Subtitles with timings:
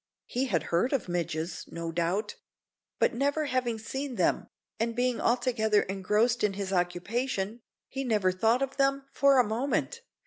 [0.25, 2.33] He had heard of midges, no doubt;
[2.97, 4.47] but never having seen them,
[4.79, 10.01] and being altogether engrossed in his occupation, he never thought of them for a moment.